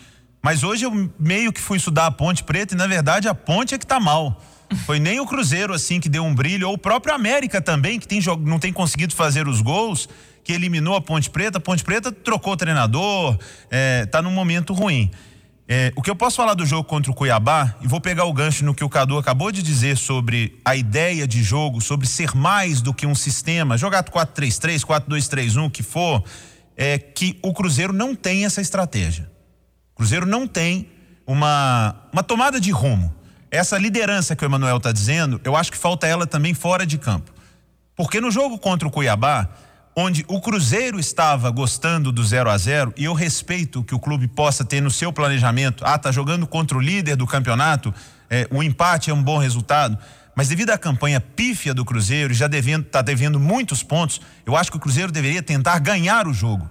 Mas 0.43 0.65
hoje 0.65 0.85
eu 0.85 1.11
meio 1.19 1.53
que 1.53 1.61
fui 1.61 1.79
estudar 1.79 2.07
a 2.07 2.11
Ponte 2.11 2.43
Preta 2.43 2.75
e 2.75 2.77
na 2.77 2.87
verdade 2.87 3.29
a 3.29 3.35
Ponte 3.35 3.75
é 3.75 3.79
que 3.79 3.87
tá 3.87 4.01
mal. 4.01 4.43
Foi 4.85 4.99
nem 4.99 5.21
o 5.21 5.27
Cruzeiro 5.27 5.73
assim 5.73 6.01
que 6.01 6.09
deu 6.09 6.25
um 6.25 6.35
brilho, 6.35 6.69
ou 6.69 6.75
o 6.75 6.79
próprio 6.79 7.15
América 7.15 7.61
também, 7.61 7.99
que 7.99 8.07
tem, 8.07 8.21
não 8.45 8.59
tem 8.59 8.73
conseguido 8.73 9.15
fazer 9.15 9.49
os 9.49 9.63
gols, 9.63 10.09
que 10.45 10.53
eliminou 10.53 10.95
a 10.97 11.01
Ponte 11.01 11.31
Preta. 11.31 11.59
A 11.59 11.61
Ponte 11.61 11.85
Preta 11.85 12.11
trocou 12.11 12.53
o 12.53 12.57
treinador, 12.57 13.39
é, 13.71 14.05
tá 14.07 14.21
num 14.21 14.33
momento 14.33 14.73
ruim. 14.73 15.11
É, 15.71 15.93
o 15.95 16.01
que 16.01 16.09
eu 16.09 16.17
posso 16.17 16.39
falar 16.39 16.55
do 16.55 16.65
jogo 16.65 16.85
contra 16.85 17.13
o 17.13 17.15
Cuiabá, 17.15 17.75
e 17.83 17.87
vou 17.87 18.01
pegar 18.01 18.25
o 18.25 18.33
gancho 18.33 18.65
no 18.65 18.75
que 18.75 18.83
o 18.83 18.89
Cadu 18.89 19.19
acabou 19.19 19.53
de 19.53 19.63
dizer 19.63 19.99
sobre 19.99 20.59
a 20.65 20.75
ideia 20.75 21.29
de 21.29 21.43
jogo, 21.43 21.83
sobre 21.83 22.07
ser 22.07 22.35
mais 22.35 22.81
do 22.81 22.95
que 22.95 23.07
um 23.07 23.15
sistema, 23.15 23.77
jogar 23.77 24.03
4-3-3, 24.03 24.81
4-2-3-1, 24.81 25.67
o 25.67 25.71
que 25.71 25.83
for, 25.83 26.25
é 26.75 26.97
que 26.99 27.39
o 27.43 27.53
Cruzeiro 27.53 27.93
não 27.93 28.15
tem 28.15 28.47
essa 28.47 28.63
estratégia. 28.63 29.31
O 29.93 29.97
Cruzeiro 29.99 30.25
não 30.25 30.47
tem 30.47 30.89
uma, 31.27 31.95
uma 32.15 32.23
tomada 32.23 32.59
de 32.59 32.71
rumo. 32.71 33.15
Essa 33.51 33.77
liderança 33.77 34.35
que 34.35 34.43
o 34.43 34.47
Emanuel 34.47 34.79
está 34.79 34.91
dizendo, 34.91 35.39
eu 35.45 35.55
acho 35.55 35.71
que 35.71 35.77
falta 35.77 36.07
ela 36.07 36.27
também 36.27 36.55
fora 36.55 36.87
de 36.87 36.97
campo. 36.97 37.31
Porque 37.95 38.23
no 38.23 38.31
jogo 38.31 38.59
contra 38.59 38.89
o 38.89 38.91
Cuiabá, 38.91 39.51
onde 40.01 40.25
o 40.29 40.41
Cruzeiro 40.41 41.01
estava 41.01 41.51
gostando 41.51 42.13
do 42.13 42.23
0 42.23 42.49
a 42.49 42.57
0 42.57 42.95
e 42.97 43.07
eu 43.07 43.15
respeito 43.15 43.83
que 43.83 43.97
o 43.97 43.99
clube 43.99 44.29
possa 44.29 44.65
ter 44.65 44.81
no 44.81 44.93
seu 44.93 45.13
planejamento, 45.13 45.85
ah, 45.85 45.99
tá 45.99 46.13
jogando 46.13 46.47
contra 46.47 46.79
o 46.79 46.81
líder 46.81 47.17
do 47.17 47.27
campeonato, 47.27 47.93
é, 48.31 48.47
o 48.49 48.63
empate 48.63 49.11
é 49.11 49.15
um 49.15 49.21
bom 49.21 49.39
resultado. 49.39 49.99
Mas 50.37 50.47
devido 50.47 50.71
à 50.71 50.79
campanha 50.79 51.21
pífia 51.21 51.75
do 51.75 51.85
Cruzeiro, 51.85 52.33
já 52.33 52.47
devendo, 52.47 52.85
tá 52.85 53.03
devendo 53.03 53.41
muitos 53.41 53.83
pontos, 53.83 54.21
eu 54.47 54.57
acho 54.57 54.71
que 54.71 54.77
o 54.77 54.81
Cruzeiro 54.81 55.11
deveria 55.11 55.43
tentar 55.43 55.81
ganhar 55.81 56.29
o 56.29 56.33
jogo. 56.33 56.71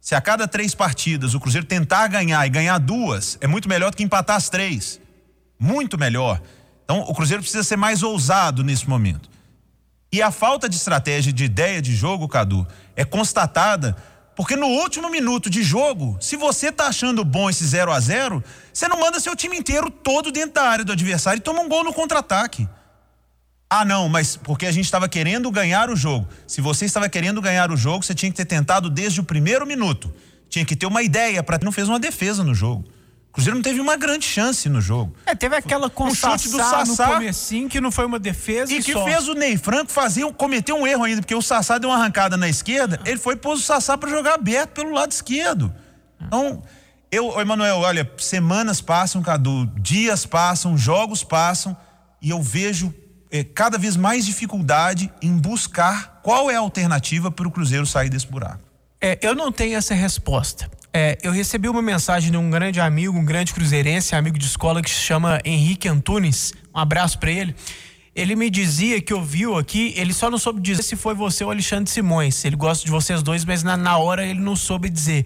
Se 0.00 0.14
a 0.14 0.20
cada 0.20 0.46
três 0.46 0.72
partidas 0.72 1.34
o 1.34 1.40
Cruzeiro 1.40 1.66
tentar 1.66 2.06
ganhar 2.06 2.46
e 2.46 2.50
ganhar 2.50 2.78
duas, 2.78 3.36
é 3.40 3.48
muito 3.48 3.68
melhor 3.68 3.90
do 3.90 3.96
que 3.96 4.04
empatar 4.04 4.36
as 4.36 4.48
três. 4.48 5.00
Muito 5.58 5.98
melhor. 5.98 6.40
Então 6.84 7.00
o 7.00 7.12
Cruzeiro 7.12 7.42
precisa 7.42 7.64
ser 7.64 7.76
mais 7.76 8.04
ousado 8.04 8.62
nesse 8.62 8.88
momento. 8.88 9.29
E 10.12 10.20
a 10.20 10.30
falta 10.30 10.68
de 10.68 10.76
estratégia, 10.76 11.32
de 11.32 11.44
ideia 11.44 11.80
de 11.80 11.94
jogo, 11.94 12.28
Cadu, 12.28 12.66
é 12.96 13.04
constatada 13.04 13.96
porque 14.40 14.56
no 14.56 14.66
último 14.66 15.10
minuto 15.10 15.50
de 15.50 15.62
jogo, 15.62 16.16
se 16.18 16.34
você 16.34 16.72
tá 16.72 16.86
achando 16.86 17.24
bom 17.24 17.50
esse 17.50 17.62
0 17.62 17.92
a 17.92 18.00
0 18.00 18.42
você 18.72 18.88
não 18.88 18.98
manda 18.98 19.20
seu 19.20 19.36
time 19.36 19.56
inteiro 19.56 19.90
todo 19.90 20.32
dentro 20.32 20.54
da 20.54 20.62
área 20.62 20.82
do 20.82 20.92
adversário 20.92 21.38
e 21.38 21.42
toma 21.42 21.60
um 21.60 21.68
gol 21.68 21.84
no 21.84 21.92
contra-ataque. 21.92 22.66
Ah, 23.68 23.84
não, 23.84 24.08
mas 24.08 24.36
porque 24.36 24.64
a 24.64 24.72
gente 24.72 24.86
estava 24.86 25.08
querendo 25.08 25.50
ganhar 25.50 25.90
o 25.90 25.94
jogo. 25.94 26.26
Se 26.46 26.60
você 26.60 26.86
estava 26.86 27.06
querendo 27.08 27.40
ganhar 27.42 27.70
o 27.70 27.76
jogo, 27.76 28.02
você 28.02 28.14
tinha 28.14 28.30
que 28.30 28.36
ter 28.36 28.46
tentado 28.46 28.88
desde 28.88 29.20
o 29.20 29.24
primeiro 29.24 29.66
minuto. 29.66 30.12
Tinha 30.48 30.64
que 30.64 30.74
ter 30.74 30.86
uma 30.86 31.02
ideia 31.02 31.42
para 31.42 31.58
não 31.62 31.70
fez 31.70 31.88
uma 31.88 32.00
defesa 32.00 32.42
no 32.42 32.54
jogo. 32.54 32.84
O 33.30 33.32
Cruzeiro 33.32 33.56
não 33.56 33.62
teve 33.62 33.80
uma 33.80 33.96
grande 33.96 34.26
chance 34.26 34.68
no 34.68 34.80
jogo. 34.80 35.14
É, 35.24 35.36
teve 35.36 35.54
aquela 35.54 35.88
com 35.88 36.12
chute 36.12 36.48
do 36.48 36.56
Sassá 36.56 37.06
no 37.06 37.14
comecinho 37.14 37.68
que 37.68 37.80
não 37.80 37.92
foi 37.92 38.04
uma 38.04 38.18
defesa 38.18 38.72
e, 38.72 38.78
e 38.78 38.82
que 38.82 38.92
só. 38.92 39.04
fez 39.04 39.28
o 39.28 39.34
Ney 39.34 39.56
Franco 39.56 39.92
fazer, 39.92 40.24
cometer 40.32 40.72
um 40.72 40.84
erro 40.84 41.04
ainda, 41.04 41.22
porque 41.22 41.34
o 41.34 41.40
Sassá 41.40 41.78
deu 41.78 41.90
uma 41.90 41.96
arrancada 41.96 42.36
na 42.36 42.48
esquerda, 42.48 43.00
ele 43.04 43.18
foi 43.18 43.36
pôs 43.36 43.60
o 43.60 43.62
Sassá 43.62 43.96
para 43.96 44.10
jogar 44.10 44.34
aberto 44.34 44.70
pelo 44.70 44.92
lado 44.92 45.12
esquerdo. 45.12 45.72
Então, 46.20 46.60
eu, 47.10 47.40
Emanuel, 47.40 47.78
olha, 47.78 48.10
semanas 48.18 48.80
passam, 48.80 49.22
Cadu, 49.22 49.66
dias 49.76 50.26
passam, 50.26 50.76
jogos 50.76 51.22
passam, 51.22 51.76
e 52.20 52.30
eu 52.30 52.42
vejo 52.42 52.92
é, 53.30 53.44
cada 53.44 53.78
vez 53.78 53.96
mais 53.96 54.26
dificuldade 54.26 55.10
em 55.22 55.36
buscar 55.36 56.20
qual 56.22 56.50
é 56.50 56.56
a 56.56 56.60
alternativa 56.60 57.30
para 57.30 57.46
o 57.46 57.50
Cruzeiro 57.50 57.86
sair 57.86 58.08
desse 58.08 58.26
buraco. 58.26 58.60
É, 59.00 59.18
eu 59.22 59.34
não 59.34 59.50
tenho 59.50 59.76
essa 59.76 59.94
resposta. 59.94 60.70
É, 60.92 61.16
eu 61.22 61.30
recebi 61.30 61.68
uma 61.68 61.82
mensagem 61.82 62.30
de 62.30 62.36
um 62.36 62.50
grande 62.50 62.80
amigo, 62.80 63.16
um 63.16 63.24
grande 63.24 63.54
cruzeirense, 63.54 64.14
amigo 64.14 64.38
de 64.38 64.46
escola 64.46 64.82
que 64.82 64.90
se 64.90 65.00
chama 65.00 65.40
Henrique 65.44 65.88
Antunes. 65.88 66.52
Um 66.74 66.78
abraço 66.78 67.18
para 67.18 67.30
ele. 67.30 67.54
Ele 68.14 68.34
me 68.34 68.50
dizia 68.50 69.00
que 69.00 69.14
ouviu 69.14 69.56
aqui, 69.56 69.94
ele 69.96 70.12
só 70.12 70.28
não 70.28 70.36
soube 70.36 70.60
dizer 70.60 70.82
se 70.82 70.96
foi 70.96 71.14
você 71.14 71.44
ou 71.44 71.50
Alexandre 71.50 71.88
Simões. 71.88 72.44
Ele 72.44 72.56
gosta 72.56 72.84
de 72.84 72.90
vocês 72.90 73.22
dois, 73.22 73.44
mas 73.44 73.62
na, 73.62 73.76
na 73.76 73.98
hora 73.98 74.26
ele 74.26 74.40
não 74.40 74.56
soube 74.56 74.90
dizer. 74.90 75.24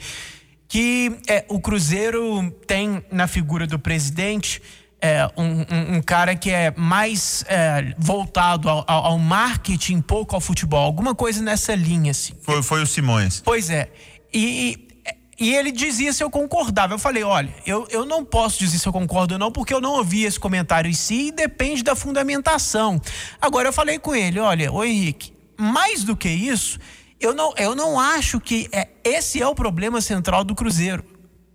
Que 0.68 1.16
é, 1.26 1.44
o 1.48 1.58
Cruzeiro 1.58 2.50
tem 2.66 3.02
na 3.10 3.26
figura 3.26 3.66
do 3.66 3.78
presidente 3.78 4.60
é, 5.00 5.26
um, 5.36 5.60
um, 5.60 5.96
um, 5.96 6.02
cara 6.02 6.34
que 6.34 6.50
é 6.50 6.72
mais 6.76 7.44
é, 7.46 7.94
voltado 7.98 8.68
ao, 8.68 8.84
ao, 8.86 9.18
marketing, 9.18 10.00
pouco 10.00 10.34
ao 10.34 10.40
futebol, 10.40 10.82
alguma 10.82 11.14
coisa 11.14 11.42
nessa 11.42 11.74
linha, 11.74 12.10
assim. 12.10 12.34
Foi, 12.40 12.62
foi 12.62 12.82
o 12.82 12.86
Simões. 12.86 13.42
Pois 13.44 13.70
é. 13.70 13.90
E, 14.32 14.83
e 15.38 15.54
ele 15.54 15.72
dizia 15.72 16.12
se 16.12 16.22
eu 16.22 16.30
concordava. 16.30 16.94
Eu 16.94 16.98
falei, 16.98 17.22
olha, 17.22 17.52
eu, 17.66 17.86
eu 17.90 18.04
não 18.04 18.24
posso 18.24 18.58
dizer 18.58 18.78
se 18.78 18.86
eu 18.86 18.92
concordo 18.92 19.34
ou 19.34 19.38
não, 19.38 19.50
porque 19.50 19.74
eu 19.74 19.80
não 19.80 19.92
ouvi 19.92 20.24
esse 20.24 20.38
comentário 20.38 20.90
em 20.90 20.94
si 20.94 21.28
e 21.28 21.32
depende 21.32 21.82
da 21.82 21.96
fundamentação. 21.96 23.00
Agora 23.40 23.68
eu 23.68 23.72
falei 23.72 23.98
com 23.98 24.14
ele, 24.14 24.38
olha, 24.38 24.72
ô 24.72 24.84
Henrique, 24.84 25.32
mais 25.56 26.04
do 26.04 26.16
que 26.16 26.28
isso, 26.28 26.78
eu 27.20 27.34
não, 27.34 27.52
eu 27.56 27.74
não 27.74 27.98
acho 27.98 28.40
que 28.40 28.68
é, 28.72 28.88
esse 29.02 29.40
é 29.40 29.46
o 29.46 29.54
problema 29.54 30.00
central 30.00 30.44
do 30.44 30.54
Cruzeiro. 30.54 31.04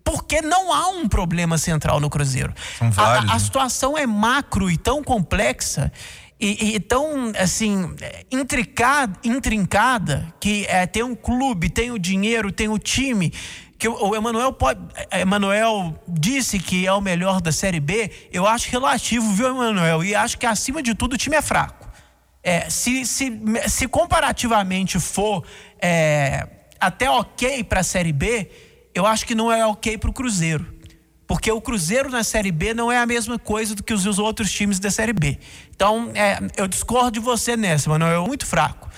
Porque 0.04 0.42
não 0.42 0.74
há 0.74 0.88
um 0.90 1.08
problema 1.08 1.58
central 1.58 2.00
no 2.00 2.10
Cruzeiro. 2.10 2.54
São 2.78 2.90
vários, 2.90 3.30
a, 3.30 3.34
a 3.34 3.36
né? 3.36 3.40
situação 3.40 3.98
é 3.98 4.08
macro 4.08 4.70
e 4.70 4.76
tão 4.76 5.04
complexa 5.04 5.92
e, 6.40 6.76
e 6.76 6.80
tão 6.80 7.32
assim 7.38 7.94
intricada, 8.32 9.20
intrincada 9.24 10.34
que 10.40 10.66
é, 10.68 10.88
tem 10.88 11.04
um 11.04 11.14
clube, 11.14 11.70
tem 11.70 11.92
o 11.92 12.00
dinheiro, 12.00 12.52
tem 12.52 12.70
o 12.70 12.80
time 12.80 13.32
que 13.80 13.88
o 13.88 14.14
Emanuel 14.14 14.52
pode. 14.52 14.82
Emanuel 15.10 15.98
disse 16.06 16.60
que 16.60 16.86
é 16.86 16.92
o 16.92 17.00
melhor 17.00 17.40
da 17.40 17.50
Série 17.50 17.80
B. 17.80 18.12
Eu 18.30 18.46
acho 18.46 18.70
relativo, 18.70 19.32
viu, 19.32 19.48
Emanuel? 19.48 20.04
E 20.04 20.14
acho 20.14 20.38
que 20.38 20.46
acima 20.46 20.84
de 20.84 20.94
tudo 20.94 21.14
o 21.14 21.18
time 21.18 21.38
é 21.38 21.42
fraco. 21.42 21.88
É, 22.44 22.70
se, 22.70 23.06
se, 23.06 23.32
se 23.70 23.88
comparativamente 23.88 25.00
for 25.00 25.46
é, 25.82 26.46
até 26.78 27.10
ok 27.10 27.64
para 27.64 27.80
a 27.80 27.84
Série 27.84 28.12
B, 28.12 28.52
eu 28.94 29.06
acho 29.06 29.26
que 29.26 29.34
não 29.34 29.50
é 29.50 29.66
ok 29.66 29.98
para 29.98 30.10
o 30.10 30.14
Cruzeiro. 30.14 30.78
Porque 31.26 31.50
o 31.50 31.62
Cruzeiro 31.62 32.10
na 32.10 32.24
Série 32.24 32.52
B 32.52 32.74
não 32.74 32.92
é 32.92 32.98
a 32.98 33.06
mesma 33.06 33.40
coisa 33.40 33.76
do 33.76 33.84
que 33.84 33.94
os 33.94 34.20
outros 34.20 34.52
times 34.52 34.78
da 34.78 34.92
Série 34.92 35.14
B. 35.14 35.40
Então, 35.74 36.12
é, 36.14 36.40
eu 36.58 36.68
discordo 36.68 37.12
de 37.12 37.20
você 37.22 37.56
nessa, 37.56 37.90
mano. 37.90 38.06
É 38.06 38.20
muito 38.20 38.46
fraco. 38.46 38.90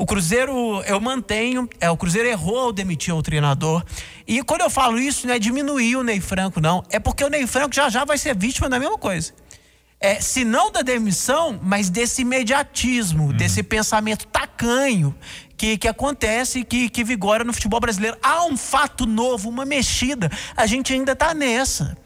O 0.00 0.06
Cruzeiro, 0.06 0.82
eu 0.86 1.00
mantenho, 1.00 1.68
é, 1.78 1.90
o 1.90 1.96
Cruzeiro 1.96 2.28
errou 2.28 2.58
ao 2.58 2.72
demitir 2.72 3.14
o 3.14 3.22
treinador. 3.22 3.84
E 4.26 4.42
quando 4.42 4.62
eu 4.62 4.70
falo 4.70 4.98
isso, 4.98 5.26
não 5.26 5.34
é 5.34 5.38
diminuir 5.38 5.96
o 5.96 6.02
Ney 6.02 6.20
Franco, 6.20 6.60
não. 6.60 6.82
É 6.90 6.98
porque 6.98 7.22
o 7.22 7.28
Ney 7.28 7.46
Franco 7.46 7.74
já 7.74 7.88
já 7.88 8.04
vai 8.04 8.16
ser 8.16 8.34
vítima 8.34 8.68
da 8.68 8.78
mesma 8.78 8.96
coisa 8.96 9.32
é, 10.00 10.18
se 10.18 10.44
não 10.44 10.72
da 10.72 10.80
demissão, 10.80 11.60
mas 11.62 11.90
desse 11.90 12.22
imediatismo, 12.22 13.26
uhum. 13.26 13.32
desse 13.32 13.62
pensamento 13.62 14.26
tacanho 14.26 15.14
que, 15.58 15.76
que 15.76 15.86
acontece, 15.86 16.64
que, 16.64 16.88
que 16.88 17.04
vigora 17.04 17.44
no 17.44 17.52
futebol 17.52 17.78
brasileiro. 17.78 18.16
Há 18.22 18.46
um 18.46 18.56
fato 18.56 19.04
novo, 19.04 19.50
uma 19.50 19.66
mexida. 19.66 20.30
A 20.56 20.64
gente 20.64 20.94
ainda 20.94 21.12
está 21.12 21.34
nessa. 21.34 21.98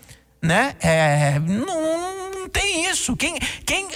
Né? 0.42 0.74
É, 0.80 1.38
não, 1.38 2.30
não 2.32 2.48
tem 2.48 2.90
isso. 2.90 3.16
Quem, 3.16 3.38
quem 3.64 3.86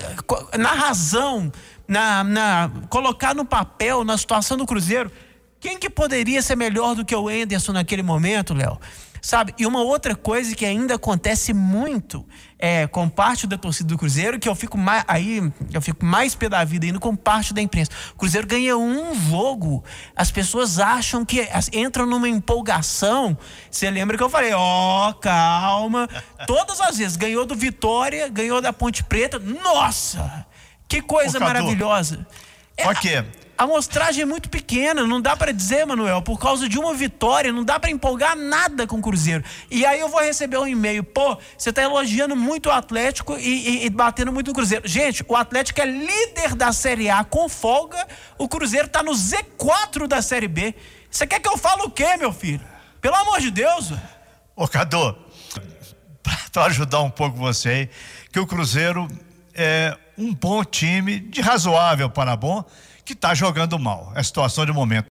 na 0.57 0.73
razão, 0.73 1.53
na, 1.89 2.23
na 2.23 2.71
colocar 2.91 3.35
no 3.35 3.45
papel, 3.45 4.05
na 4.05 4.19
situação 4.19 4.57
do 4.57 4.67
Cruzeiro, 4.67 5.11
quem 5.59 5.79
que 5.79 5.89
poderia 5.89 6.43
ser 6.43 6.55
melhor 6.55 6.95
do 6.95 7.05
que 7.05 7.17
o 7.17 7.31
Enderson 7.31 7.73
naquele 7.73 8.03
momento, 8.03 8.55
Léo? 8.55 8.79
Sabe? 9.21 9.53
E 9.59 9.67
uma 9.67 9.83
outra 9.83 10.15
coisa 10.15 10.55
que 10.55 10.65
ainda 10.65 10.95
acontece 10.95 11.53
muito 11.53 12.25
é, 12.57 12.87
com 12.87 13.09
parte 13.09 13.49
da 13.49 13.59
torcida 13.59 13.89
do 13.89 13.99
Cruzeiro, 13.99 14.39
que 14.39 14.49
eu 14.49 14.55
fico 14.55 14.79
mais 14.79 15.05
aí, 15.09 15.43
eu 15.73 15.83
fico 15.83 16.05
mais 16.05 16.37
pé 16.37 16.49
da 16.49 16.63
vida 16.63 16.87
indo 16.87 17.01
com 17.01 17.17
parte 17.17 17.53
da 17.53 17.61
imprensa. 17.61 17.91
O 18.15 18.19
Cruzeiro 18.19 18.47
ganha 18.47 18.77
um 18.77 19.13
jogo, 19.29 19.83
as 20.15 20.31
pessoas 20.31 20.79
acham 20.79 21.25
que 21.25 21.49
entram 21.73 22.07
numa 22.07 22.29
empolgação. 22.29 23.37
Você 23.69 23.91
lembra 23.91 24.17
que 24.17 24.23
eu 24.23 24.31
falei, 24.31 24.53
ó, 24.55 25.11
oh, 25.11 25.15
calma. 25.15 26.09
Todas 26.47 26.81
as 26.81 26.99
vezes 26.99 27.17
ganhou 27.17 27.45
do 27.45 27.57
Vitória, 27.57 28.29
ganhou 28.29 28.61
da 28.61 28.73
Ponte 28.73 29.03
Preta. 29.03 29.41
Nossa! 29.41 30.47
Que 30.89 31.03
coisa 31.03 31.39
maravilhosa. 31.39 32.27
É, 32.77 32.89
ok 32.89 33.25
a 33.59 33.65
amostragem 33.65 34.23
é 34.23 34.25
muito 34.25 34.49
pequena, 34.49 35.05
não 35.05 35.21
dá 35.21 35.37
para 35.37 35.53
dizer, 35.53 35.85
Manuel, 35.85 36.23
por 36.23 36.39
causa 36.39 36.69
de 36.69 36.79
uma 36.79 36.95
vitória, 36.95 37.53
não 37.53 37.65
dá 37.65 37.79
para 37.81 37.91
empolgar 37.91 38.37
nada 38.37 38.87
com 38.87 38.99
o 38.99 39.03
Cruzeiro. 39.03 39.43
E 39.69 39.85
aí 39.85 39.99
eu 39.99 40.09
vou 40.09 40.21
receber 40.21 40.59
um 40.59 40.67
e-mail, 40.67 41.03
pô, 41.03 41.37
você 41.57 41.73
tá 41.73 41.83
elogiando 41.83 42.37
muito 42.37 42.69
o 42.69 42.73
Atlético 42.73 43.37
e, 43.37 43.81
e, 43.81 43.87
e, 43.87 43.91
batendo 43.91 44.33
muito 44.33 44.47
no 44.47 44.55
Cruzeiro. 44.55 44.87
Gente, 44.87 45.25
o 45.27 45.35
Atlético 45.35 45.81
é 45.81 45.87
líder 45.87 46.55
da 46.55 46.73
Série 46.73 47.11
A 47.11 47.25
com 47.25 47.49
folga, 47.49 48.07
o 48.39 48.49
Cruzeiro 48.49 48.87
tá 48.87 49.03
no 49.03 49.11
Z4 49.11 50.07
da 50.07 50.23
Série 50.23 50.47
B. 50.47 50.73
Você 51.11 51.27
quer 51.27 51.41
que 51.41 51.49
eu 51.49 51.59
fale 51.59 51.83
o 51.83 51.91
quê, 51.91 52.17
meu 52.17 52.33
filho? 52.33 52.65
Pelo 53.01 53.17
amor 53.17 53.41
de 53.41 53.51
Deus. 53.51 53.93
Ô, 54.55 54.69
Cadu, 54.69 55.19
para 56.53 56.67
ajudar 56.67 57.01
um 57.01 57.11
pouco 57.11 57.37
você 57.37 57.69
aí, 57.69 57.91
que 58.33 58.39
o 58.39 58.47
Cruzeiro 58.47 59.09
é 59.53 59.99
um 60.19 60.35
bom 60.35 60.65
time, 60.65 61.21
de 61.21 61.41
razoável 61.41 62.11
para 62.11 62.37
bom, 62.37 62.65
que 63.05 63.13
está 63.13 63.35
jogando 63.35 63.79
mal. 63.79 64.13
É 64.15 64.21
a 64.21 64.25
situação 64.25 64.67
de 64.67 64.73
momento. 64.73 65.07